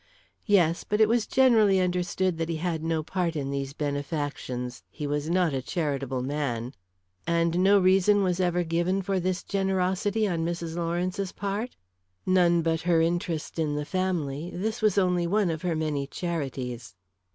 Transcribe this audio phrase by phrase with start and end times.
[0.47, 4.81] "Yes; but it was generally understood that he had no part in these benefactions.
[4.89, 6.73] He was not a charitable man."
[7.27, 10.75] "And no reason was ever given for this generosity on Mrs.
[10.75, 11.75] Lawrence's part?"
[12.25, 14.49] "None but her interest in the family.
[14.51, 16.95] This was only one of her many charities."